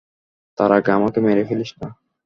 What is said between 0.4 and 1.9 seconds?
তার আগে আমাকে মেরে ফেলিস না।